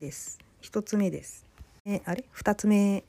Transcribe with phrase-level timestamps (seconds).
[0.00, 0.38] です。
[0.60, 1.46] 一つ目です。
[1.86, 2.24] え、あれ？
[2.30, 3.02] 二つ目